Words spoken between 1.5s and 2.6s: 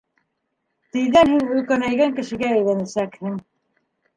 өлкәнәйгән кешегә